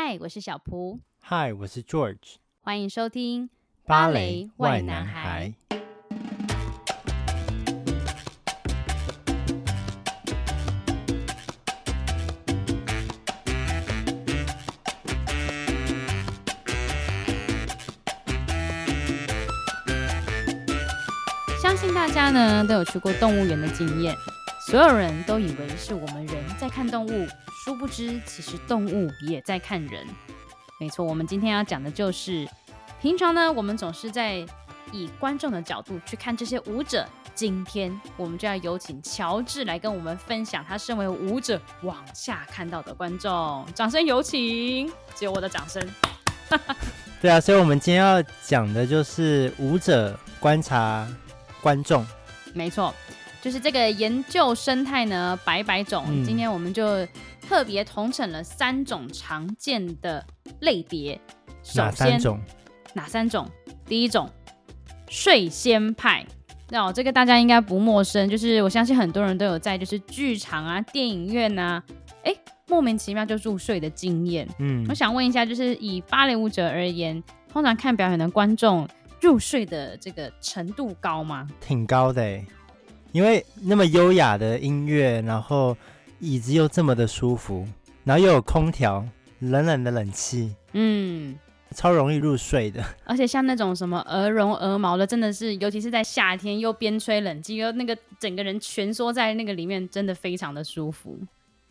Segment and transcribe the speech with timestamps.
[0.00, 1.00] 嗨，我是小蒲。
[1.18, 2.36] 嗨，我是 George。
[2.60, 3.50] 欢迎收听
[3.84, 5.52] 芭蕾 why 男孩。
[21.60, 24.14] 相信大家呢都有去过动物园的经验，
[24.68, 27.26] 所有人都以为是我们人在看动物。
[27.64, 30.06] 殊不知，其实动物也在看人。
[30.78, 32.46] 没错，我们今天要讲的就是，
[33.00, 34.44] 平常呢，我们总是在
[34.92, 37.08] 以观众的角度去看这些舞者。
[37.34, 43.66] 今天，我们就要有请乔治来跟我们分享他身为舞者往下看到的观众。
[43.74, 44.92] 掌声有请！
[45.14, 45.82] 只有我的掌声。
[47.22, 51.08] 对啊，所以我们今天要讲的就是舞者观察
[51.62, 52.06] 观众。
[52.52, 52.94] 没错，
[53.40, 56.04] 就是这个研究生态呢，百百种。
[56.08, 57.06] 嗯、今天我们就。
[57.48, 60.22] 特别统整了三种常见的
[60.60, 61.18] 类别。
[61.74, 62.38] 哪三种？
[62.92, 63.48] 哪三种？
[63.86, 64.28] 第一种，
[65.08, 66.26] 睡仙派。
[66.68, 71.82] 那、哦、这个大家应该不陌生，就是我相信很多人都有在就是剧场啊、电影院、啊，
[72.22, 72.34] 哎，
[72.66, 74.46] 莫名其妙就入睡的经验。
[74.58, 78.86] 嗯，我想问一下，就是以芭蕾舞者而言，通常看表演的观众
[79.22, 81.48] 入睡的这个程度高吗？
[81.62, 82.38] 挺高的，
[83.18, 85.76] 因为那么优雅的音乐，然后。
[86.20, 87.64] 椅子又这么的舒服，
[88.02, 89.06] 然后又有空调，
[89.38, 91.38] 冷冷的冷气，嗯，
[91.70, 92.82] 超容易入睡的。
[93.04, 101.16] 而且像那种什么鹅绒、鹅毛的，真的是，尤其是在夏天，又边吹冷气，又那个整个人蜷缩在那个里面，真的非常的舒服，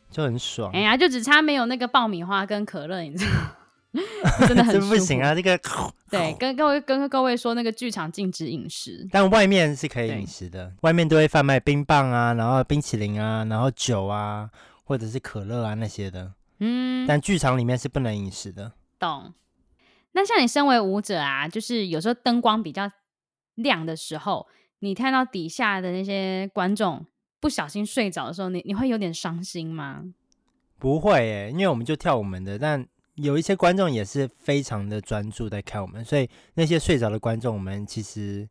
[0.09, 0.71] 就很爽。
[0.71, 3.51] 哎呀，就只差没有那个爆米花跟可乐，你知道吗？
[4.47, 5.33] 真的很 不行啊！
[5.33, 5.59] 这个
[6.11, 10.71] 对，跟各位跟各位说，那个剧场禁止饮食，但外面是可以饮食的。
[10.81, 14.49] 外面都会贩卖冰棒啊，然后冰淇淋啊，然后酒啊，
[14.83, 16.33] 或者是可乐啊那些的。
[16.59, 18.73] 嗯，但剧场里面是不能饮食的。
[18.99, 19.33] 懂。
[20.11, 22.89] 那像你身为舞者啊，就是有时候灯光比较
[23.55, 24.47] 亮的时候，
[24.79, 27.05] 你看到底下的那些观众
[27.39, 30.03] 不小心睡着的时候，你你会有点伤心吗？
[30.77, 32.85] 不会耶，因为我们就跳我们的，但。
[33.17, 38.47] 有一些观众也是非常的专注在看我们，所以那些睡着的观众，我们其实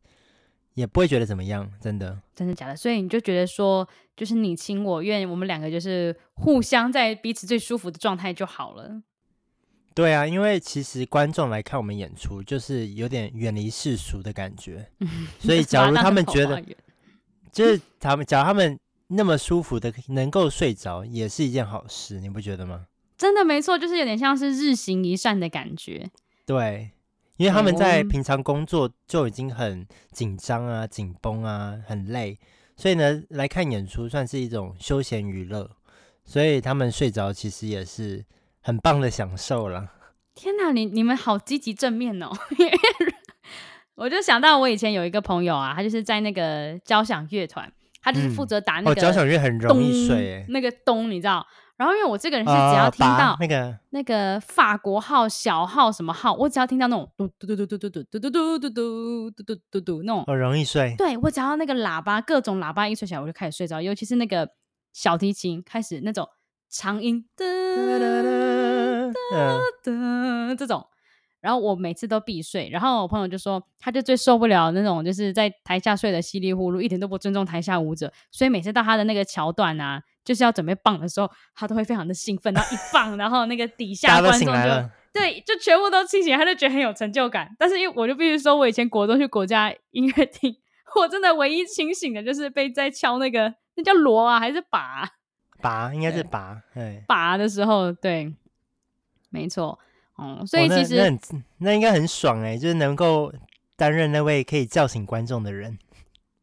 [0.73, 2.21] 也不会觉得怎么样，真的。
[2.35, 2.75] 真的假的？
[2.75, 9.01] 所以你就觉得说，就是你情我愿，我们两个就是互相在彼此最舒服的状态就好了。
[9.93, 14.85] 对啊，因为其实观众来看我们演出，就是有点远离世俗的感觉。
[15.39, 16.61] 所以假如他们觉得，
[17.51, 22.85] 就是他们，假如他们那么舒服的能够睡着，也是一件好事，你不觉得吗？
[23.17, 26.09] 真的没错，就是有点像是日行一善的感觉。
[26.45, 26.91] 对，
[27.37, 32.39] 因为他们在平常工作就已经很紧张啊、紧绷啊、很累，
[32.75, 35.71] 所以呢，来看演出算是一种休闲娱乐。
[36.23, 38.25] 所以他们睡着其实也是
[38.59, 39.89] 很棒的享受了。
[40.35, 42.29] 天哪，你你们好积极正面哦！
[43.95, 51.47] 我就想到我以前有一个朋友啊，他就是在那个交响乐团，他就是负责打那个、嗯、哦，交响乐很容易睡，那个咚，你知道。
[51.77, 58.29] 然后，因为我这个人是只要听到那个那个法国号、小号什么号，我只要听到那种嘟嘟嘟嘟嘟嘟嘟嘟嘟
[58.59, 60.95] 嘟嘟嘟嘟嘟嘟那种，我容易睡。
[60.97, 63.79] 对，我只要那个喇叭，各种喇叭一吹起来，我就开始睡着。
[63.79, 64.49] 尤其是那个
[64.91, 66.27] 小提琴开始那种
[66.67, 68.05] 长音，哒哒哒
[70.57, 70.87] 这种，
[71.41, 72.69] 然后我每次都必睡。
[72.69, 78.11] 然后我朋友就说，他就最受不了那种就是在台下睡得稀里糊涂，一点都不尊重台下舞者。
[78.31, 80.01] 所以每次到他的那个桥段啊。
[80.27, 87.49] 就是要准备棒的时候，他都会非常的兴奋，然后一棒，然后那个底下观众就对，就全部都清醒，他就觉得很有成就感。
[87.57, 90.53] 但是因为我就必须说，我以前国中去国家音乐厅，
[90.99, 95.09] 我真的唯一清醒的就是被在敲那个那叫锣啊还是拔？
[95.61, 98.35] 拔应该是拔，对，拔的时候，对，
[99.29, 99.79] 没错，
[100.17, 101.19] 嗯，所以其实、哦、
[101.57, 103.33] 那应该很爽哎，就是能够
[103.75, 105.77] 担任那位可以叫醒观众的人。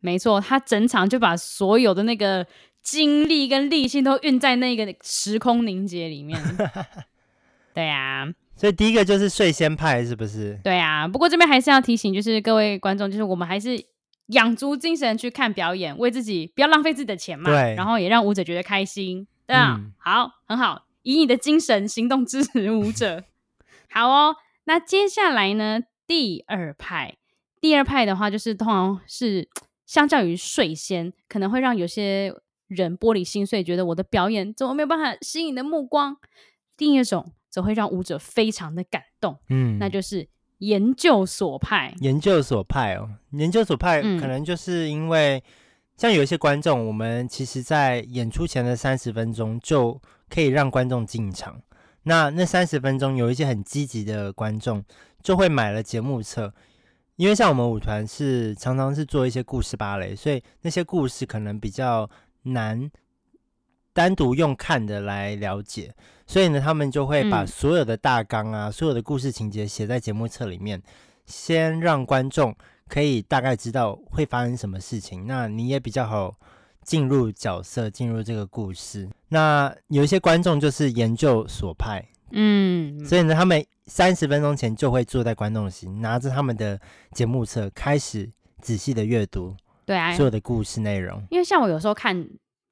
[0.01, 2.47] 没错，他整场就把所有的那个。
[2.85, 6.39] 精力跟力气都运在那个时空凝结里面。
[7.73, 10.61] 对啊，所以第一个就是睡仙派，是不是？
[10.63, 13.83] 对啊，不过这边还是要提醒，就是各位观众，就是我们还是
[14.27, 17.51] 养足精神去看表演，为自己不要浪费自己的钱嘛。
[17.51, 19.27] 对，然后也让舞者觉得开心。
[19.47, 23.25] 对啊，嗯、好，很好，以你的精神行动支持舞者。
[23.95, 25.81] 好哦，那接下来呢？
[26.07, 27.17] 第二派，
[27.61, 29.49] 第二派的话，就是通常是
[29.87, 32.35] 相较于睡仙，可能会让有些。
[32.69, 36.17] 人玻璃心碎，觉得我的表演怎么没有办法吸引你的目光？
[36.79, 40.27] 第二种则会让舞者非常的感动，嗯，那就是
[40.59, 41.95] 研究所派。
[42.01, 45.43] 研究所派哦，研究所派可能就是因为、嗯、
[45.99, 50.01] 像有一些观众，我们其实在演出前的三十分钟就
[50.31, 51.61] 可以让观众进场，
[52.05, 54.85] 那那三十分钟有一些很积极的观众
[55.23, 56.53] 就会买了节目册，
[57.17, 62.09] 因为像我们舞团是常常是做一些故事芭蕾，所以那些故事可能比较
[62.43, 62.91] 难
[63.93, 65.95] 单独用看的来了解，
[66.27, 70.83] 所以呢，他们就会把所有的大纲啊、嗯、所有的故事情节写在节目册里面，
[71.27, 72.55] 先让观众
[72.87, 76.37] 可以大概知道会发生什么事情，那你也比较好。
[76.85, 79.09] 进入角色，进入这个故事。
[79.29, 86.79] 那有一些观众就是研究所派，嗯，所以呢，他们三十分钟前就会坐在观众席，拿着他们的
[87.13, 91.21] 节目册，开始仔细的阅读，对啊，所有的故事内容。
[91.31, 92.23] 因为像我有时候看，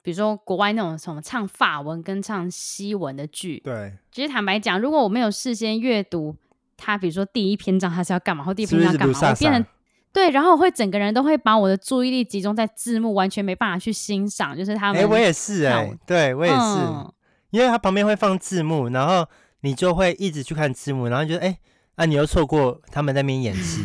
[0.02, 6.36] 比如说国外那种什么唱法文跟唱西文的剧，对，其实坦白讲，如果我没有事先阅读
[6.76, 9.66] 他，比如说第一篇章他是要干嘛，或第一篇章要干嘛，我变成。
[10.12, 14.54] 对，然后我会整个人都会把我的注意力集中在字幕，完全没办法去欣赏。
[14.54, 17.12] 就是他们，哎，我也是哎、欸，对我也是，嗯、
[17.50, 19.26] 因为他旁边会放字幕，然后
[19.62, 21.58] 你就会一直去看字幕，然后觉得哎，
[21.94, 23.84] 啊，你又错过他们在那边演 戏，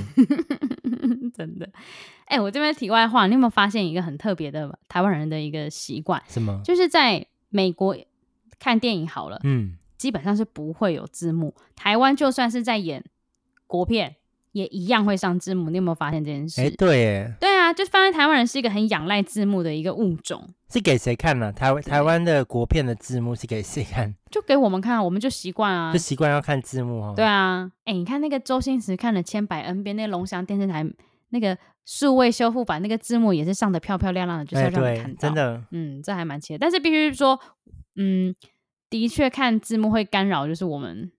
[1.34, 1.70] 真的。
[2.26, 6.22] 哎，我这边题外话，你有没有发现一个很特别的台湾人的一个习惯？
[6.28, 6.60] 什么？
[6.66, 7.96] 就是在美国
[8.60, 11.56] 看电影好了，嗯，基本上是不会有字幕。
[11.74, 13.06] 台湾就算是在演
[13.66, 14.18] 国片。
[14.52, 16.62] 也一样会上字幕，你有没有发现这件事？
[16.62, 20.50] 哎，对，耶，对啊，就发现台湾人是一个很仰赖字幕的一个物种。
[20.70, 21.52] 是给谁看呢？
[21.54, 24.14] 台湾台湾的国片的字幕是给谁看？
[24.30, 27.14] 就给我们看，我们就习惯啊，就习惯要看字幕哦。
[27.16, 30.86] 对啊，哎，你看那个周星驰看了千百 N 遍，那个龙翔电视台
[31.30, 35.22] 那个数位修复版那个字幕也是上的漂漂亮亮的，就是要让你看到。
[35.22, 36.60] 真的，嗯，这还蛮奇的。
[36.60, 37.40] 但是必须说，
[37.96, 38.36] 嗯，
[38.90, 41.12] 的确看字幕会干扰，就是我们。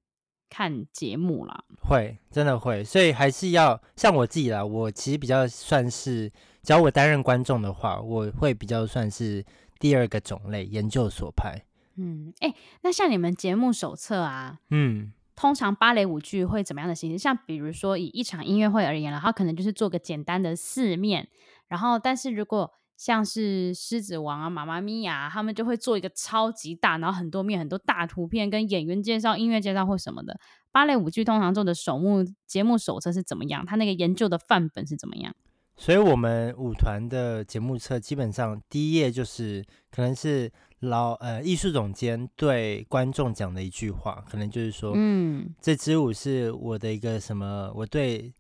[0.51, 4.65] 看节目啦，会真的会，所以还是要像我自己啦。
[4.65, 6.31] 我其实比较算是，
[6.63, 9.45] 只要我担任观众的话，我会比较算是
[9.79, 11.65] 第二个种类，研究所派。
[11.97, 17.19] 嗯，哎、欸，那像你们节目手册啊，嗯，通常芭蕾舞剧会怎么样的形式？
[17.19, 21.29] 像比如说以一场音乐会而言，然后可能就是做个简单的四面，
[21.69, 30.39] 然后但是如果像是狮子王啊、妈妈咪呀，他们就会做一个超级大，然后很多面、很多大图片，跟演员介绍、音乐介绍或什么的。
[30.73, 33.65] 芭蕾舞剧通常做的首幕节目手册是怎么样？
[33.65, 35.35] 他那个研究的范本是怎么样？
[35.77, 47.71] 所以，我们舞团的节目册基本上第一页就是可能是老呃艺术总监对观众讲的一句话，可能就是说，嗯，这支舞是我的一个什么？
[47.77, 48.35] 我对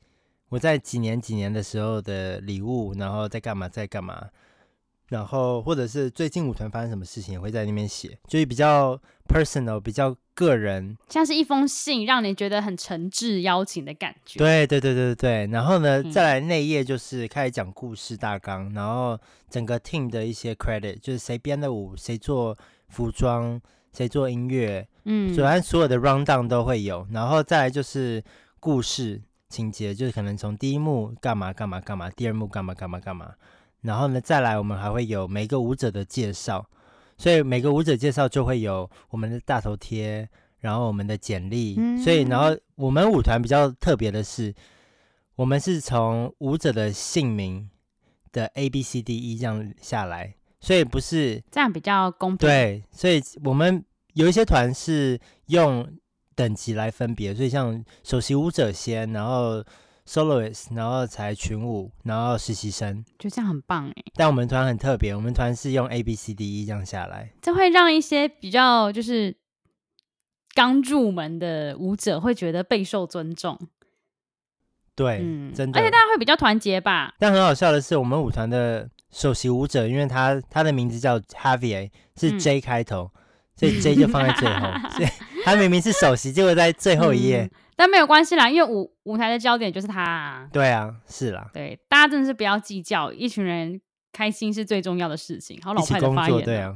[0.48, 4.26] 我在几年几年的时候的礼物，然后在干嘛，在干嘛？
[5.08, 14.38] 然后，或者是最近舞团发生什么事情，也会在那边写，就是比较 personal，比较个人，像是一封信，让你觉得很诚挚邀请的感觉。
[14.38, 15.46] 对对对对对。
[15.46, 19.18] 然后呢，嗯、再来那一页就是开始讲故事大纲，然后
[19.48, 22.56] 整个 team 的一些 credit，就是谁编的舞，谁做
[22.88, 23.58] 服装，
[23.96, 27.06] 谁做音乐，嗯，主要所有的 rundown 都会有。
[27.10, 28.22] 然后再来就是
[28.60, 33.32] 故事情节，就是可能从第一幕干嘛干嘛干嘛，第二幕干嘛干嘛干嘛。
[33.82, 36.68] 然后呢，再来我们还会有每个舞者的介绍，
[37.16, 40.28] 所以每个舞者介绍就会有我们的大头贴，
[40.58, 41.76] 然后我们的简历。
[41.78, 44.52] 嗯、所以，然后我们舞团比较特别的是，
[45.36, 47.70] 我们是从舞者的姓名
[48.32, 52.48] 的 A B C D E 这样下来，所以不是这样比较公平。
[52.48, 53.84] 对，所以我们
[54.14, 55.88] 有一些团是用
[56.34, 59.64] 等级来分别，所以像首席舞者先，然后。
[60.08, 63.94] soloist，然后才群舞，然后实习生，就这样很棒哎。
[64.14, 69.36] 但我们团很特别，我们团是用 A B C D E 这样下来，这会让一些比较就是
[70.54, 73.58] 刚入门的舞者会觉得备受尊重。
[74.94, 77.14] 对，嗯，真的，而且大家会比较团结吧。
[77.18, 83.20] 但很好笑的是，我们舞团的首席舞者，因为他他的名字叫 Javier，是 J 开头，嗯、
[83.58, 85.08] 所以 J 就放在最后， 所以
[85.44, 87.42] 他明明是首席，结果在最后一页。
[87.42, 90.48] 嗯但没有关系啦，因为舞舞台的焦点就是他啊。
[90.52, 91.48] 对啊，是啦。
[91.54, 93.80] 对，大家真的是不要计较，一群人
[94.12, 95.56] 开心是最重要的事情。
[95.62, 96.44] 好老派的发言。
[96.44, 96.74] 对啊。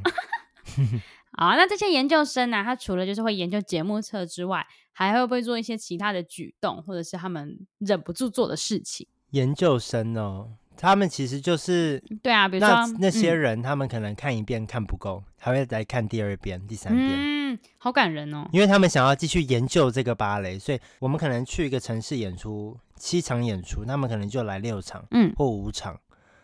[1.37, 9.09] 好，那这些研究生呢、啊，他除了就是会研究节目册之外，还会不会做一些其他的举动，或者是他们忍不住做的事情？
[9.31, 10.51] 研究生哦。
[10.77, 17.11] 他们其实就是对啊，比如说那那些人，嗯、他们可能看一遍看不够，还会来看第二遍、第三遍。
[17.13, 18.49] 嗯，好感人哦。
[18.53, 25.99] 因为他们想要继续研究这个芭蕾，所以我们可能去一个城市演出七场演出，他们可能就来六场，嗯，或五场。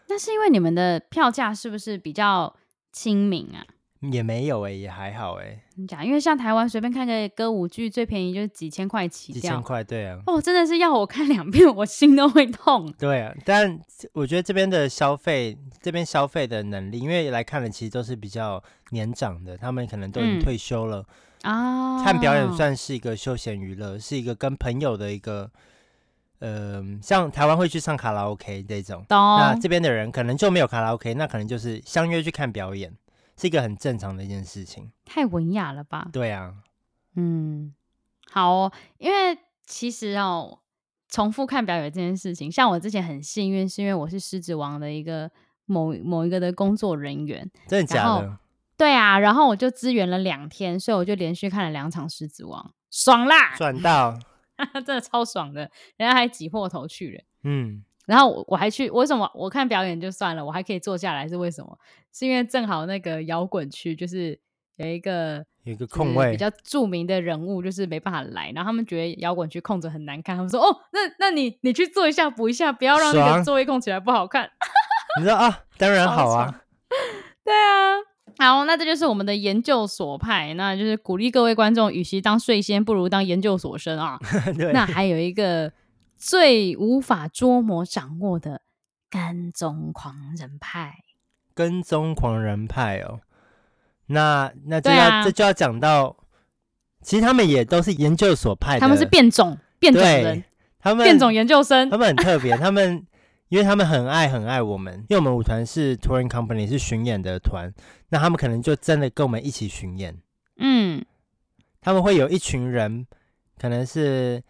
[0.08, 2.54] 那是因为你们的票价是不是比较
[2.92, 3.64] 亲民啊？
[4.00, 5.62] 也没有哎、欸，也还好哎、欸。
[5.74, 9.40] 你讲，因为像台湾随便看个歌舞剧，最便宜就是几千块起跳。
[9.40, 10.20] 几千块，对啊。
[10.26, 12.92] 哦，真的是要我看两遍，我心都会痛。
[12.98, 13.78] 对啊，但
[14.12, 21.04] 我觉得这边的消费，这边消费的能力，因为来看的其实都是比较年长的，他们可能都已经退休了，
[21.42, 22.04] 嗯、啊。
[22.04, 25.50] 看表演算是一个休闲娱乐，是一个跟朋友的一个，
[26.38, 32.92] 呃，像台湾会去唱卡拉 OK 这种，那这边的人可能就没有卡拉 OK，那可能就是相约去看表演，
[33.38, 34.92] 是一个很正常的一件事情。
[35.06, 36.10] 太文雅了吧？
[36.12, 36.56] 对啊，
[37.16, 37.72] 嗯，
[38.30, 40.58] 好哦，因为其实哦。
[41.10, 45.30] 重复看表演这件事情，像我之前很幸运，是因为我是狮子王的一个
[45.64, 48.38] 某某一个的工作人员，真的假的？
[48.76, 53.56] 对啊，然后我就支援了两天，所以我就连续看了两场狮子王，爽啦！
[53.56, 54.18] 赚到，
[54.84, 61.78] 真的超爽的，人家还挤破头去了，嗯，然后我我还去，为什么我看表演就算了，我还可以坐下来，是为什么？
[62.12, 64.40] 是因为正好那个摇滚区就是
[64.76, 65.44] 有一个。
[65.64, 74.44] 有一个空位，比较著名的人物就是没办法来，然后他们觉得摇滚区空着很难看，他们说：“哦，那那你你去坐一下补一下，不要让那个座位空起来不好看。
[74.44, 76.62] 爽”你说啊，当然好啊，
[77.44, 77.98] 对啊，
[78.38, 84.18] 好，那这就是我们的研究所派，那就是鼓励各位观众，与其当睡仙，不如当研究所生啊。
[84.56, 85.70] 对那还有一个
[86.18, 88.62] 最无法捉摸掌握的
[89.08, 90.96] 跟踪狂人派，
[91.54, 93.20] 跟踪狂人派哦。
[94.06, 96.16] 那那就要、啊、这就要讲到，
[97.02, 100.42] 其实他们也都是研究所派的，他们是变种变种人，
[100.78, 103.06] 他们变种研究生，他们很特别，他们
[103.48, 107.72] 因为他们很爱很爱我们，因为我们舞团是 touring company 是巡演的团，
[108.08, 110.16] 那他们可能就真的跟我们一起巡演，
[110.56, 111.04] 嗯，
[111.80, 113.06] 他们会有一群人，
[113.58, 114.42] 可能是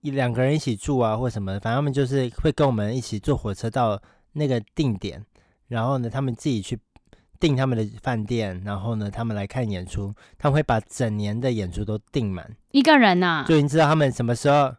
[0.00, 4.00] 一两个人一起住啊，或什么，反正他们就是会跟我们一起坐火车到
[4.32, 5.24] 那个定点，
[5.68, 6.78] 然后呢，他们自己去。
[7.40, 12.54] 订他们的饭店，然后呢，他们来看演出，他们会把整年的演出都订满。
[12.70, 14.74] 一个人呐、啊，就已经知道他们什么时候，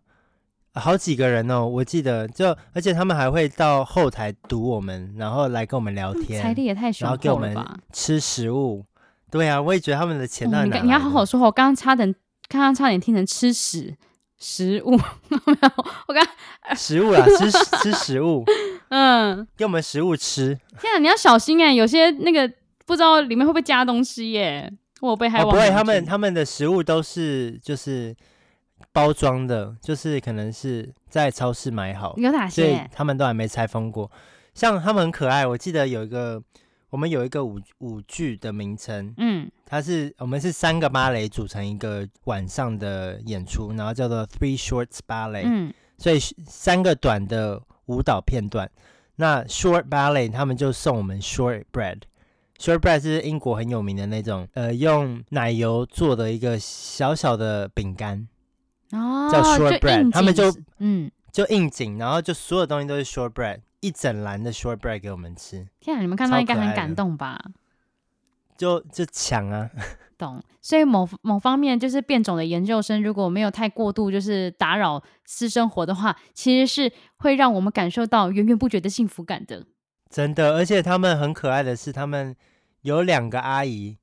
[0.75, 8.85] 好几个人哦，我记得就，而且他们还会到后台堵我们，然后来跟我们聊天，财力也太雄厚了吧，然后给我们吃食物。
[9.31, 12.13] 对啊，我也觉得他们的钱哪、嗯、你你要好好说话，我刚刚差点，
[12.47, 13.97] 刚刚差点听成吃屎
[14.41, 14.97] 食物，
[15.29, 16.25] 没有，我刚
[16.75, 18.43] 食物啦， 吃吃食物。
[18.89, 20.57] 嗯，给我们食物吃。
[20.79, 22.51] 天啊，你要小心哎、欸，有些那个
[22.87, 24.73] 不知道里面会不会加东西耶、欸。
[24.99, 28.15] 我被害、哦、不会，他们他们的食物都是就是
[28.91, 32.15] 包装的，就是可能是在超市买好。
[32.17, 32.63] 有哪些？
[32.63, 34.11] 所以他们都还没拆封过。
[34.55, 36.41] 像他们很可爱，我记得有一个，
[36.89, 47.61] 我们有一个舞舞剧的名称，嗯，它是我们是三个芭蕾组成一个晚上的演出，然后叫做 Three Shorts Ballet，嗯，所以三个短的。
[47.87, 48.71] 舞蹈片段，
[49.17, 58.29] 那 short ballet 他们就送我们 short bread，short bread 是英国很有名的那种，呃，用奶油做的一个小小的饼干，
[58.91, 65.67] 哦，叫 short bread，他们就嗯就应景，然后就所有东西都是 short bread，一整篮的 short bread 给我们吃。
[65.81, 67.43] 天啊，你们看到应该很感动吧？
[68.61, 69.67] 就就抢啊！
[70.19, 79.65] 懂，所以某某方面就是变种的研究生，如果没有太过度就是打扰私生活的话，其实是会让我们感受到源源不绝的幸福感的。
[80.11, 82.35] 真的，而且他们很可爱的是，他们
[82.83, 83.97] 有两个阿姨。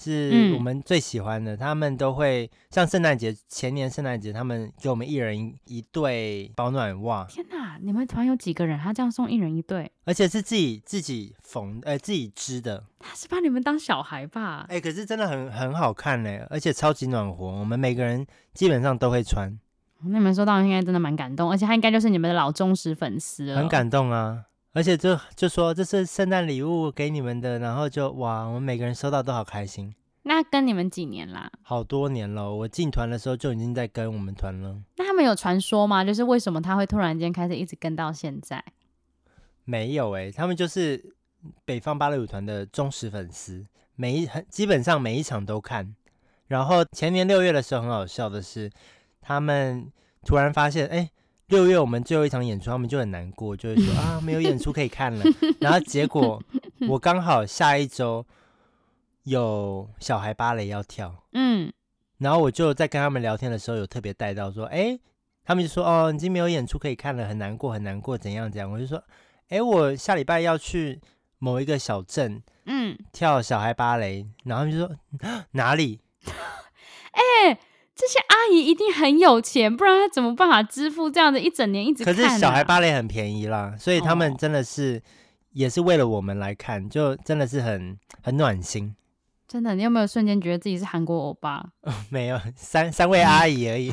[0.00, 7.26] 是我们最喜欢的，嗯、他们都会像圣诞节前年圣诞节，他们给我们一人一对保暖袜。
[7.26, 8.78] 天哪，你们团有几个人？
[8.78, 12.82] 他这样送一人一对，而且是自己自己缝，呃，自己织的。
[12.98, 14.64] 他是把你们当小孩吧？
[14.68, 17.46] 哎、欸，可是真的很很好看嘞，而且超级暖和。
[17.46, 19.58] 我们每个人基本上都会穿。
[20.02, 23.56] 那你们收到应该真的蛮感动，而且他应该就是你们的老忠实粉丝了。
[23.58, 24.44] 很感动啊！
[24.72, 29.92] 而且就就说这是圣诞礼物给你们的，然后就哇，我们每个人收到都好开心。
[30.22, 31.50] 那跟你们几年啦？
[31.62, 34.80] 好多年了，我进团的时候就已经在跟我们团了。
[34.96, 36.04] 那他们有传说吗？
[36.04, 38.62] 就是为什么他会突然间开始一直跟到现在？
[39.64, 41.14] 没有哎、欸，他们就是
[41.64, 45.96] 北方芭蕾舞团的忠实粉丝，每一基本上每一场都看。
[46.46, 48.70] 然后前年六月的时候，很好笑的是，
[49.20, 49.90] 他们
[50.24, 51.10] 突然发现，哎、欸。
[51.50, 55.24] 六月我们最后一场演出，他们就很难过，就会说 啊，没有演出可以看了。
[55.60, 56.40] 然后结果
[56.88, 58.24] 我刚好下一周
[59.24, 61.72] 有小孩芭蕾要跳，嗯，
[62.18, 64.98] 然后我就在跟他们聊天的时候，有特别带到说，哎，
[65.44, 68.70] 他们就说哦，已经没有演出可以看了，很难过，很难过，怎样怎样。
[68.70, 69.02] 我就说，
[69.48, 71.00] 哎，我下礼拜要去
[71.40, 74.96] 某一个小镇，嗯，跳小孩芭蕾，然后他们就说
[75.50, 76.00] 哪里？
[77.10, 77.58] 哎。
[78.00, 82.16] 这些阿姨一定很有钱，不然她怎么办法支付这样的一整年一直看啊？
[82.16, 85.02] 可是小孩芭蕾很便宜啦，所以他们真的是
[85.52, 88.96] 也是为了我们来看，就真的是很很暖心。
[89.46, 91.62] 真的，你有没有瞬间觉得自己是韩国欧巴？
[92.08, 93.92] 没有，三三位阿姨而已。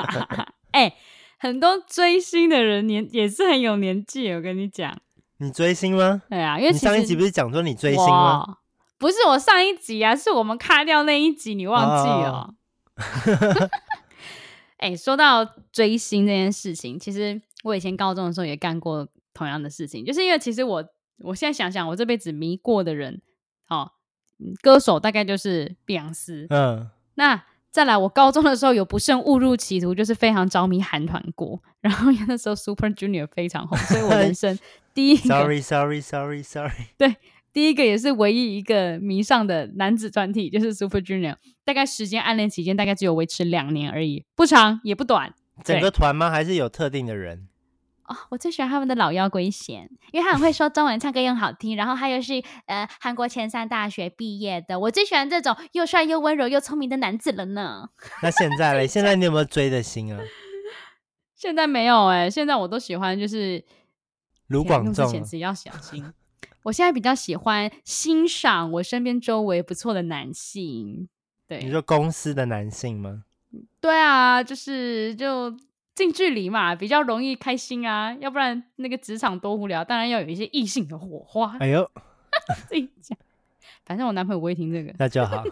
[0.72, 0.94] 哎，
[1.38, 4.96] 很多追星的人年也是很有年纪，我跟你讲。
[5.40, 6.22] 你追星吗？
[6.30, 8.56] 对啊，因为你上一集不是讲说你追星吗？
[8.98, 12.54] 不是我上一集啊，是我们卡掉那一集，你忘记了？
[14.78, 14.92] 哎、oh.
[14.92, 20.84] 欸，说到追星这件事情，其实我以前高中的时候也干过同样的事情，就是因为其实我
[21.18, 23.22] 我现在想想，我这辈子迷过的人，
[23.68, 23.92] 哦，
[24.62, 27.44] 歌手大概就是碧昂斯，嗯，那。
[27.70, 31.62] 再来，我高中的时候有不慎误入歧途，就是非常着迷韩团过。
[31.80, 34.58] 然后那时候 Super Junior 非常红，所以我 人生
[34.94, 37.14] 第一个 Sorry Sorry Sorry Sorry 对，
[37.52, 41.36] 第一个也是唯一一个迷上的男子团体就是 Super Junior。
[41.64, 45.34] 大概时间暗恋期间大概只有维持两年而已，不长也不短。
[45.64, 46.30] 整个团吗？
[46.30, 47.48] 还是有特定的人？
[48.04, 54.80] 哦，我最喜欢他们的老妖龟贤，因为他很会说中文，唱歌又好听，然后他又是呃韩国前三大学毕业的。
[54.80, 57.90] 我最喜欢这种又帅又温柔又聪明的男子了呢。
[58.22, 58.86] 那现在嘞？
[58.88, 60.22] 现在你有没有追的星啊？
[61.36, 63.62] 现在没有哎、欸，现在我都喜欢就是
[64.46, 65.12] 卢广仲。
[65.12, 66.02] 用词要小心。
[66.68, 71.08] 我现在比较喜欢欣赏我身边周围不错的男性。
[71.46, 73.24] 对，你说公司的男性吗？
[73.80, 75.54] 对啊，就是就。
[75.94, 79.84] 近距离嘛，比较容易开心啊，要不然那个职场多无聊。
[79.84, 81.56] 当然要有一些异性的火花。
[81.58, 81.90] 哎呦，
[82.68, 83.18] 自己讲，
[83.84, 85.42] 反正我男朋友不会听这个，那就好。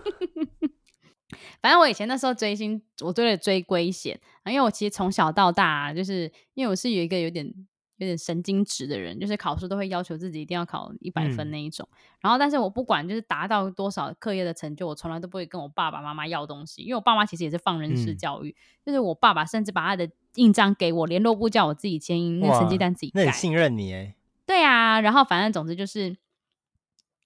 [1.60, 7.52] 反正我以前那时候追星，我追了追龟贤，因为我其实从小到大，啊，就是因为我是有一个有点。
[7.96, 11.88] 有点神经质的人，就是考试都会要求自己一定要考一百分那一种。
[11.90, 18.50] 嗯、然后，但是我不管就是达到多少课业的成就，我从来都不会跟我爸爸妈妈要东西，因为我爸妈其实也是放任式教育。
[18.50, 23.24] 嗯、就是我爸爸甚至把他的印章给我，联络簿叫我自己签，那成绩单自己盖。
[23.24, 24.14] 那很信任你哎。
[24.44, 26.14] 对啊，然后反正总之就是，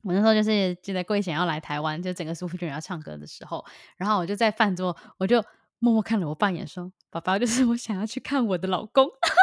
[0.03, 3.65] 我那时候就是记得圭贤要来台湾，就整个 Super Junior 要唱歌的时候，
[3.97, 5.45] 然后我就在饭桌，我就
[5.81, 9.07] 默默看了我爸一眼，说：“爸爸，就是我想要去看我的老公。”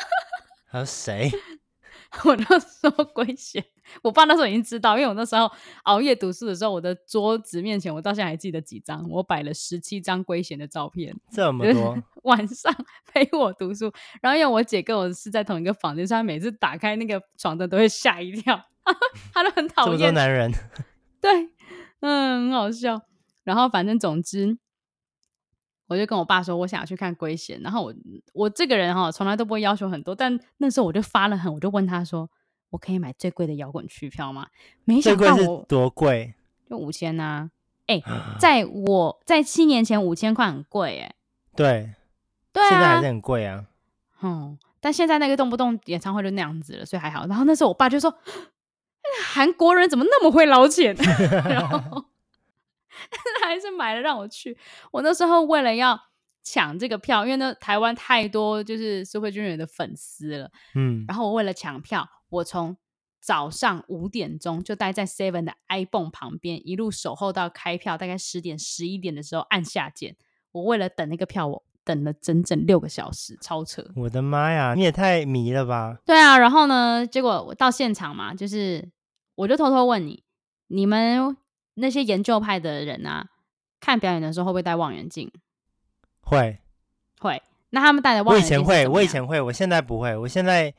[0.78, 1.32] 还有谁？
[2.24, 3.64] 我那时候圭贤，
[4.02, 5.52] 我爸那时候已经知道，因为我那时候
[5.84, 11.98] 熬夜读书的时候，我的桌子面前，我到现在还记得几张，我摆了十七张圭贤的照片，这么多。
[12.24, 12.74] 晚上
[13.12, 13.92] 陪我读书，
[14.22, 18.58] 然后因为我姐跟我是在同一个房间，所以她每次打开那个床灯都会吓一跳，
[19.34, 19.98] 她都很讨厌。
[19.98, 20.52] 这么多男人。
[21.20, 21.50] 对，
[22.00, 23.02] 嗯，很好笑。
[23.44, 24.58] 然后反正总之。
[25.88, 27.60] 我就跟我爸说，我想要去看圭贤。
[27.62, 27.94] 然后我
[28.34, 30.14] 我这个人哈，从来都不会要求很多。
[30.14, 32.30] 但那时候我就发了狠，我就问他说
[32.72, 34.48] ：“我可以买最贵的摇滚区票吗？”
[34.86, 36.34] 没想到我多贵，
[36.70, 37.50] 就五千呐。
[37.88, 38.02] 哎，
[38.38, 41.16] 在我在七年前五千块很贵哎。
[41.56, 41.94] 对，
[42.52, 43.66] 对啊，现在还是很贵啊。
[44.22, 47.26] 嗯，但现在那个动不动演唱会就那样子了，所以还好。
[47.28, 48.14] 然后那时候我爸就说
[49.26, 50.94] ：“韩国人怎么那么会捞钱？”
[51.48, 51.97] 然后。
[53.48, 54.58] 还是买了让我去。
[54.92, 56.00] 我那时候为了要
[56.44, 62.78] 抢这个票，因为那台湾太多就是 Super Junior 的粉丝了，嗯，然后我为了抢票，我从
[63.20, 70.16] 早上五点钟就待在 Seven 的 iPhone 旁边，一路守候到开票，大概十点十一点的时候按下键。
[70.52, 73.86] 我为了等那个票，我等了整整六个小时，超扯！
[73.96, 75.98] 我的妈呀，你也太迷了吧？
[76.06, 78.90] 对啊，然后呢，结果我到现场嘛，就是
[79.36, 80.24] 我就偷偷问你，
[80.68, 81.36] 你们。
[81.80, 83.28] 那些研究派的人啊，
[83.80, 85.32] 看表演的时候会不会戴望远镜？
[86.22, 86.60] 会，
[87.20, 87.42] 会。
[87.70, 88.58] 那他们戴的望远镜？
[88.58, 90.16] 我以前会，我以前会，我现在不会。
[90.16, 90.74] 我现在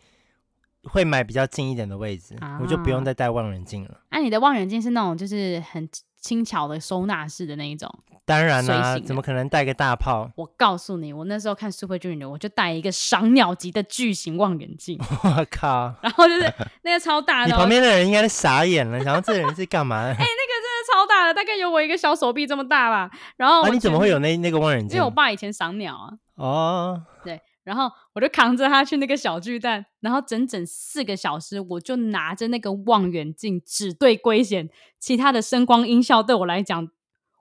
[0.85, 4.01] 会买比较近一点的位置，啊、我就不用再戴望远镜了。
[4.11, 5.89] 那、啊、你的望远镜是那种就是很
[6.21, 7.89] 轻巧的收纳式的那一种？
[8.25, 10.31] 当然啦、啊，怎么可能带个大炮？
[10.37, 14.99] 我告诉你，我那时候看 Super Junior，我就带一个赏鸟级的巨型望远镜。
[15.25, 15.95] 我靠！
[16.03, 20.09] 然后就是那个超大的，你旁边的人应该是傻眼了，想后这人是干嘛的？
[20.13, 20.48] 哎、欸，那
[21.33, 23.11] 大概有我一个小手臂这么大吧。
[23.37, 24.97] 然后，啊，你怎么会有那那个望远镜？
[24.97, 26.13] 因为我爸以前赏鸟啊。
[26.37, 36.89] 哦，对，然后我就扛着他去那个小巨蛋，然后整整四个小时，我就拿着那个望远镜只对龟贤，其他的声光音效对我来讲，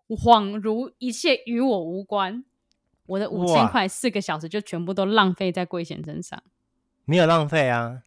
[0.09, 2.43] 恍如一切与我无关。
[3.05, 6.41] 我的五千块四个小时就全部都浪费在龟贤身上。
[7.05, 7.99] 没有浪费啊，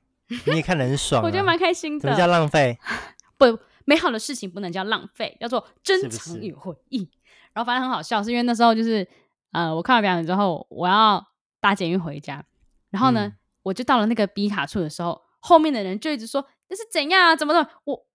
[0.46, 2.02] 你也看得很 爽，啊，我觉得蛮开心的。
[2.02, 2.78] 怎么叫浪费？
[3.38, 3.58] 不。
[3.84, 6.98] 美好的事情不能叫浪费，叫做珍藏与回忆。
[6.98, 7.10] 是是，
[7.52, 9.06] 然后反正很好笑，是因为那时候就是，
[9.52, 11.24] 呃，我看完表演之后，我要
[11.60, 12.44] 搭捷运回家，
[12.90, 17.36] 然后呢，嗯、我就到了那个 B 卡处的时候，后面的人就一直说那是怎样啊？
[17.36, 17.68] 怎么的？
[17.84, 18.06] 我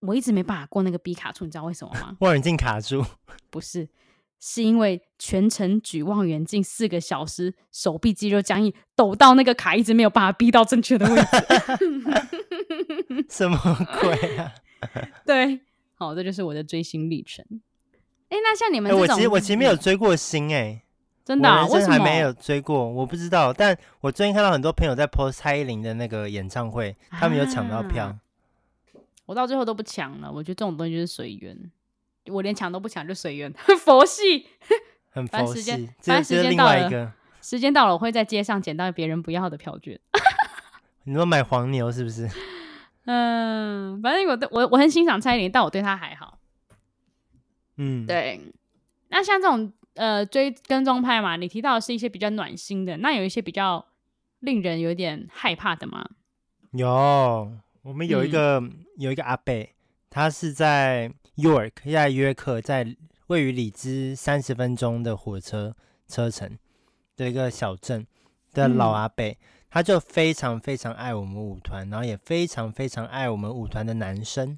[0.00, 2.16] 我一直没办法过那个 B 卡处，你知道为什么吗？
[2.20, 3.04] 望远镜卡住？
[3.50, 3.88] 不是，
[4.38, 11.26] 是因为全程举望远镜四个小时，手臂肌肉僵硬，抖到那个卡一直没有办法逼到正确的位置。
[13.30, 13.58] 什么
[14.00, 14.52] 鬼啊？
[15.26, 15.60] 对，
[15.94, 17.44] 好，这就是我的追星历程。
[18.28, 20.82] 哎，那像你们这种，我其实我其实没有追过星，哎，
[21.24, 23.52] 真的，啊，我人生还没有追过，我不知道。
[23.52, 28.16] 但我最近看到很多朋友在 post 蔡依林的那个演唱会，他们有抢到票，
[29.26, 30.30] 我到最后都不抢了。
[30.32, 31.56] 我觉得这种东西就是随缘。
[32.26, 33.52] 我连抢都不抢，就随缘，
[33.84, 34.46] 佛系，
[35.12, 35.90] 很佛系。
[36.00, 40.00] 反正时间到了，时间到了，我会在街上捡到别人不要的票券。
[41.04, 42.26] 你说买黄牛是不是？
[43.06, 46.38] 嗯，反正我我我很欣赏蔡依林，但我对她还好。
[47.76, 48.40] 嗯，对。
[49.08, 53.86] 那像这种呃追跟踪派嘛，你提到的是一些比较暖心的，那有一些比较
[54.40, 56.08] 令人有点害怕的吗？
[56.72, 59.74] 有，我们有一个、嗯、有一个阿贝，
[60.08, 65.76] 他是在 York，在约克，在位于里兹三十分钟的火车
[66.08, 66.58] 车程
[67.16, 68.06] 的一个小镇
[68.52, 69.32] 的老阿贝。
[69.32, 74.56] 嗯他就非常非常爱我们舞团，然后也非常非常爱我们舞团的男生。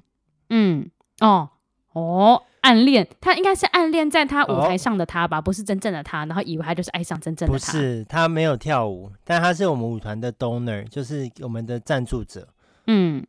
[0.51, 1.49] 嗯，哦，
[1.93, 7.71] 哦，暗恋他应该是暗恋在他舞台上的他吧，哦、不是真正的他，然后以为他就是爱上真正的他。
[7.71, 12.47] 不是，他没有跳舞，但他是我们舞团的 donor，就是我们的赞助者。
[12.85, 13.25] 嗯，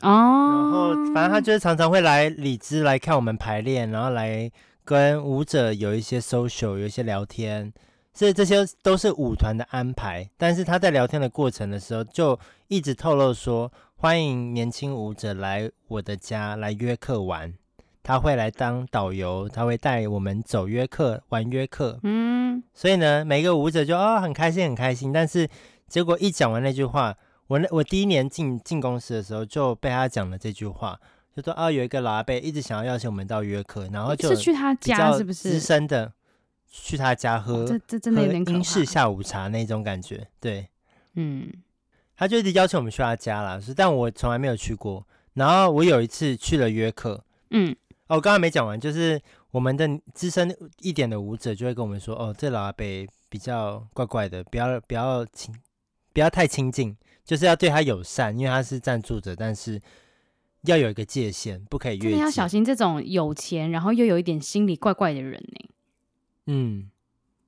[0.00, 4.50] 哦，然后反正他就是常常会来里兹来看我们排练，然后来
[4.84, 7.72] 跟舞者有一些 social，有一些聊天。
[8.16, 17.52] 这这些都是舞团的安排，但是他在聊天的过程的时候，就一直透露说，欢迎年轻舞者来我的家来约克玩，
[18.02, 22.00] 他会来当导游，他会带我们走约克玩约克。
[22.04, 25.46] 嗯，所以呢，每个舞者就哦很开心很开心，但是
[25.86, 27.14] 结果一讲完那句话，
[27.48, 30.98] 我那我第一年进进公司的时候就被他讲了这句话，
[31.36, 35.50] 就说啊有一个老阿伯一直想要邀请我们到约克，然后就是去他家是不是？
[35.50, 36.14] 资深的。
[36.82, 38.44] 去他家喝，这这真的有点。
[38.46, 40.68] 英式下午茶那种感觉，对，
[41.14, 41.50] 嗯，
[42.14, 45.06] 他就一直邀请我们去他家啦，但我从来没有去过。
[45.34, 47.74] 然后我有一次去了约克，嗯，
[48.06, 52.86] 哦，我刚刚没讲完，就是我们的资深一点的舞者就会跟我们说，哦，这老阿伯
[53.28, 55.54] 比较怪怪的，不要不要亲，
[56.12, 59.80] 不要太亲近，就是要对他友善，因为他是赞助者，但是
[60.62, 62.18] 要有一个界限，不可以越界。
[62.18, 65.68] 要小心这种有钱，然后又有一点心里怪怪的人呢。
[66.46, 66.90] 嗯，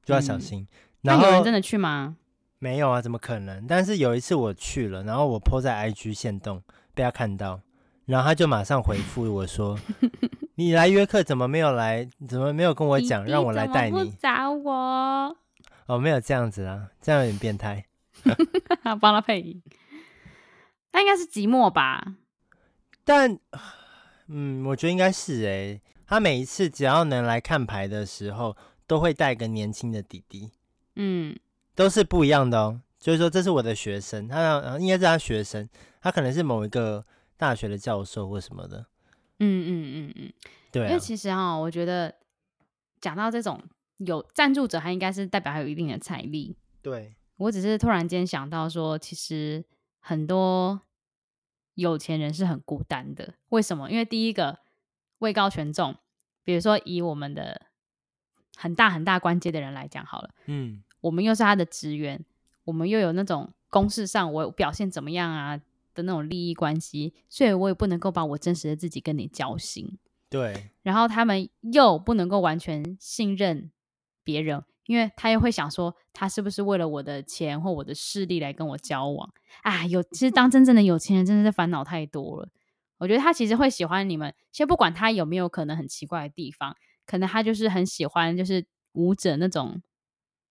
[0.04, 0.62] 就要小心。
[0.62, 0.68] 嗯、
[1.02, 2.16] 那有人真的去吗？
[2.58, 3.64] 没有啊，怎么可能？
[3.68, 6.60] 但是有一次我去了，然后我 po 在 IG 线动，
[6.92, 7.60] 被他看到，
[8.06, 9.78] 然后他就马上回复我说
[10.56, 12.08] ：“你来约克怎么没有来？
[12.28, 15.36] 怎么没有跟我讲，让我来带你？”找我？
[15.86, 17.86] 哦，没有这样子啊，这样有点变态。
[19.00, 19.62] 帮他配音，
[20.90, 22.16] 他应该是寂寞吧？
[23.04, 23.38] 但，
[24.26, 25.82] 嗯，我觉得应该是哎、欸。
[26.08, 28.56] 他每一次只要能来看牌的时候。
[28.88, 30.50] 都会带个年轻的弟弟，
[30.96, 31.38] 嗯，
[31.74, 32.80] 都是不一样的哦。
[32.98, 35.68] 就是说，这是我的学生，他应该是他学生，
[36.00, 37.04] 他可能是某一个
[37.36, 38.86] 大学的教授或什么的。
[39.38, 40.32] 嗯嗯嗯嗯，
[40.72, 40.88] 对啊。
[40.88, 42.12] 因为其实哈、哦，我觉得
[43.00, 43.62] 讲到这种
[43.98, 46.56] 有赞助者，他应该是代表他有一定的财力。
[46.82, 49.64] 对，我只是突然间想到说，其实
[50.00, 50.80] 很多
[51.74, 53.34] 有钱人是很孤单的。
[53.50, 53.90] 为什么？
[53.90, 54.58] 因为第一个
[55.18, 55.94] 位高权重，
[56.42, 57.67] 比如说以我们的。
[58.60, 62.24] 很大很大关节的人来讲好了，嗯，我们又是他的职员，
[62.64, 65.56] 我们又有那种公事上我表现怎么样啊
[65.94, 69.96] 的那种利益关系，所以我也不能够把我真实的自己跟你交心。
[70.28, 73.70] 对，然后他们又不能够完全信任
[74.24, 79.32] 别人，因为他又会想说，他是不是为了我的钱或我的势力来跟我交往？
[79.62, 82.48] 啊，有，其实当真正的有钱人真的是烦恼太多了。
[82.98, 86.76] 我觉得他其实会喜欢你们，先不管他有没有可能很奇怪的地方。
[87.08, 89.80] 可能他就是很喜欢，就是舞者那种，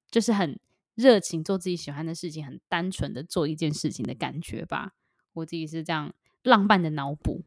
[0.10, 0.60] 就是很
[0.96, 4.94] 热情做自己喜欢的事情，很单纯的做一件事情的感觉吧。
[5.34, 7.44] 我自己是这样浪漫的脑补，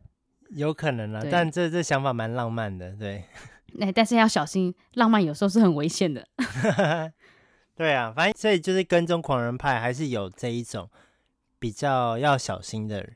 [0.51, 3.25] 有可能啊，但这这想法蛮浪漫的，对。
[3.81, 6.29] 哎，但是要小心，浪漫有时候是很危险的。
[7.75, 10.89] 对啊，反正所以就是跟踪狂人派还是有这一种
[11.59, 13.11] 比较要小心的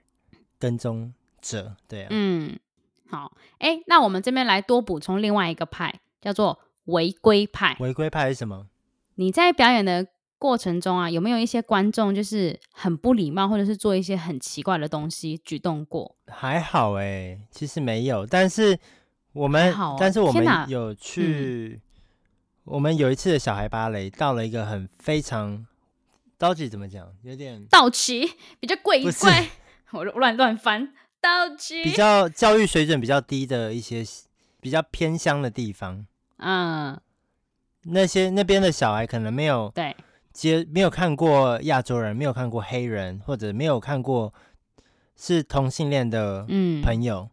[0.59, 2.59] 跟踪者，对啊，嗯。
[3.09, 7.77] 好，哎，那我们这边来多补充另外一个派，叫做违规派。
[7.81, 8.67] 违规派是什么？
[9.17, 10.07] 你在表演的
[10.39, 16.17] 过程中啊，有没有一些观众就是很不礼貌，或者是做一些很奇怪的东西举动过？
[16.27, 18.27] 还好哎，其实没有。
[18.27, 18.79] 但是
[19.33, 21.81] 我们，好但是我们有去，嗯、
[22.65, 25.65] 我们有一次的小孩芭蕾到了一个很非常，
[26.37, 27.07] 到底怎么讲？
[27.23, 29.49] 有点道奇，比较怪怪，
[29.93, 30.93] 我乱乱翻。
[31.83, 34.05] 比较教育水准比较低的一些
[34.61, 36.07] 比较偏乡的地方，
[36.39, 37.01] 嗯，
[37.83, 39.97] 那些那边的小孩可能没有对。
[40.33, 44.35] 接没有看过亚洲人，没有看过黑人，或者没有看过
[45.15, 46.45] 是同性恋的
[46.83, 47.31] 朋友，嗯、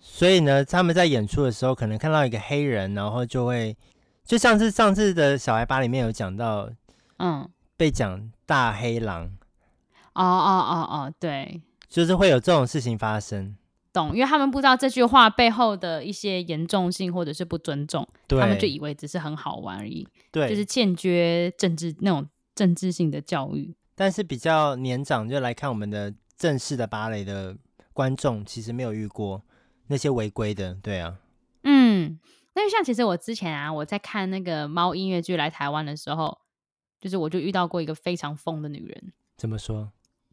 [0.00, 3.76] 所以呢，他们在演出的时候可能看到一个黑人，然后就会
[4.24, 6.68] 就像是上次的小孩吧里面有讲到，
[7.18, 9.26] 嗯，被讲大黑狼，
[10.14, 11.62] 哦哦哦哦，对。
[11.88, 13.56] 就是会有这种事情发生，
[13.92, 20.06] 懂，因为他们不知道这句话背后的一些严重性或者是不尊重，他们就以为只是很好玩而已。
[20.32, 23.74] 对，就是欠缺政治那种政治性的教育。
[23.94, 27.56] 但是比较年长就来看我们的正式的芭蕾的
[27.92, 29.42] 观众，其实没有遇过
[29.86, 30.74] 那些违规的。
[30.82, 31.16] 对啊，
[31.62, 32.18] 嗯，
[32.54, 36.36] 那就像其实我之前啊，我在看那个猫音乐剧来台湾的时候，
[37.00, 39.12] 就是我就遇到过一个非常疯的女人。
[39.36, 39.92] 怎么说？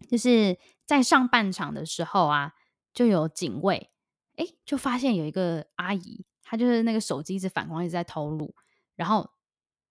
[0.09, 0.57] 就是
[0.91, 2.51] 在上半场的时候啊，
[2.93, 3.91] 就有警卫，
[4.35, 8.53] 哎，就发现有一个阿姨，她就是那个手机一直反光，一直在偷录，
[8.97, 9.31] 然后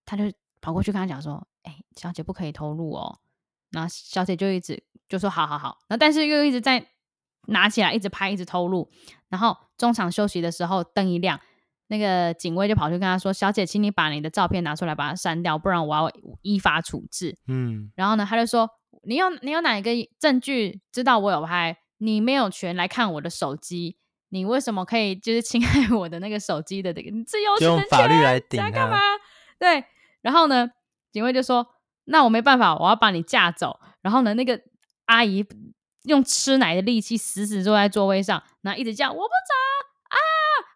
[0.05, 3.17] 他就跑过去跟她讲说：“哎，小姐不可以偷录哦。”
[3.73, 6.85] 然后小姐就一直就说：“好好好。”然后但是又一直在
[7.47, 8.91] 拿起来，一直拍，一直偷录。
[9.27, 11.39] 然后中场休息的时候，灯一亮，
[11.87, 16.11] 那个警卫就跑去跟她说：“小姐，请你把你的照片拿出来，把它删掉，不然我要
[16.43, 18.69] 依法处置。”嗯，然后呢，他就说。
[19.03, 21.77] 你有你有哪一个证据知道我有拍？
[21.97, 23.95] 你没有权来看我的手机，
[24.29, 27.57] 你为什么可以就是侵害我的那个手机的这个自由？
[27.59, 28.97] 用法律来顶他干嘛？
[29.59, 29.83] 对，
[30.21, 30.69] 然后呢，
[31.11, 31.67] 警卫就说
[32.05, 34.59] ：“那我没办法，我要把你架走。”然后呢，那个
[35.05, 35.45] 阿姨
[36.05, 39.90] 用吃奶的力气死死坐在座位上，然后一直叫：“我不走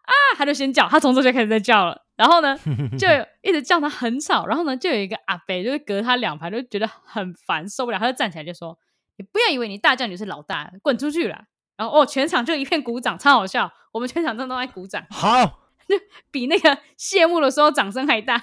[0.06, 2.04] 啊啊！”他就先叫，他从这就开始在叫了。
[2.16, 2.56] 然后呢，
[2.98, 3.06] 就
[3.42, 4.46] 一直叫他很吵。
[4.46, 8.78] 然后呢，就有一个阿伯，就是隔他两排，就觉得很烦，受不了，他就站起来就说
[9.18, 11.44] ：“你不要以为你大叫你是老大，滚出去了。”
[11.76, 13.70] 然后哦，全场就一片鼓掌，超好笑。
[13.92, 15.44] 我们全场真的都在鼓掌，好，
[15.88, 15.94] 就
[16.30, 18.42] 比那个谢幕的时候掌声还大。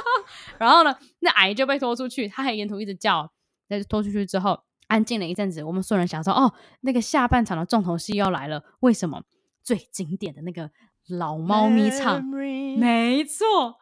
[0.58, 3.30] 然后呢，那阿姨就被拖出去，他还沿途一直叫。
[3.68, 9.22] 那拖出去之后，安静了一阵子，我们所有人想说：“哦，那个下半场的重头戏要来了。”为什么？
[9.62, 10.70] 最经典的那个。
[11.08, 12.24] 老猫咪唱
[12.78, 13.76] 没错。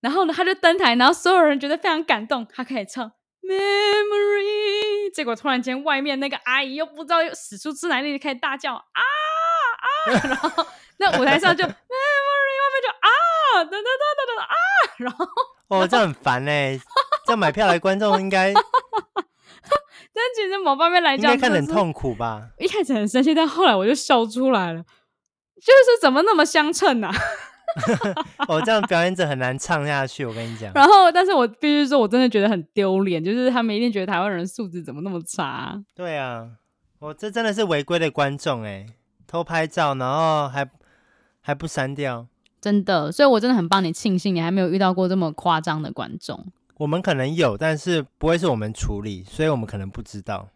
[0.00, 3.12] 然后呢，他就登台，然后所有人觉得非常感动，他开始唱
[3.42, 5.12] Memory。
[5.14, 10.20] 结果突然间，外面那个阿姨又不知道又使出吃奶力，开始大叫啊啊！
[10.24, 10.66] 然后
[10.96, 13.08] 那舞台上就 Memory，外面就啊
[13.64, 14.54] 噔噔噔噔噔啊！
[14.98, 15.26] 然后
[15.68, 16.80] 哦，这很烦哎，
[17.26, 18.54] 这样买票来观众应该，
[20.14, 22.48] 但其实某方面来讲，应该看得很痛苦吧？
[22.58, 24.82] 一开始很生气，但后来我就笑出来了。
[25.60, 27.10] 就是怎么那么相称呢？
[28.48, 30.72] 我 这样表演者很难唱下去，我跟你讲。
[30.74, 35.80] 然后，但是我必须说，我真的觉得很丢脸，就是他们一定觉得台湾人素质怎么那么差。
[35.94, 36.48] 对啊，
[36.98, 38.86] 我这真的是违规的观众哎，
[39.28, 40.68] 偷拍照，然后还
[41.40, 42.26] 还不删掉，
[42.60, 43.12] 真的。
[43.12, 46.44] 所以我真的很帮你庆幸，你还没有遇到过这么夸张的观众。
[46.78, 50.48] 我们可能有，但是不会是我们处理，所以我们可能不知道。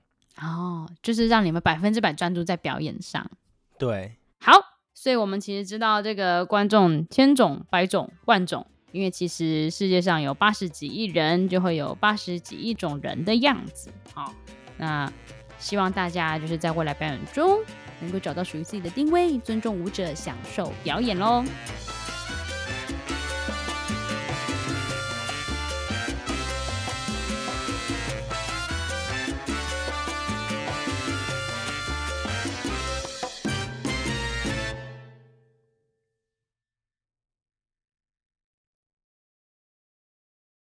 [0.42, 3.30] 哦，就是让你们百分之百专注在表演上。
[3.78, 4.73] 对，好。
[4.94, 13.90] 所以我们其实知道这个观众千种百种万种，因为其实世界上有八十几亿人，就会有八十几亿种人的样子。
[14.14, 14.32] 好，
[14.78, 15.12] 那
[15.58, 17.58] 希望大家就是在未来表演中
[18.00, 21.44] 能够找到属于自己的定位，尊重舞者，享受表演喽。